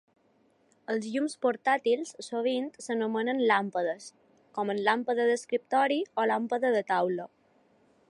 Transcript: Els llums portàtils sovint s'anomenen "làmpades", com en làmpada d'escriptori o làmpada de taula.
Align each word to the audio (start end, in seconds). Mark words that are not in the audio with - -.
Els 0.93 1.03
llums 1.15 1.35
portàtils 1.45 2.13
sovint 2.29 2.71
s'anomenen 2.87 3.45
"làmpades", 3.53 4.09
com 4.59 4.75
en 4.75 4.83
làmpada 4.91 5.31
d'escriptori 5.33 6.03
o 6.23 6.29
làmpada 6.33 6.77
de 6.79 6.87
taula. 6.95 7.33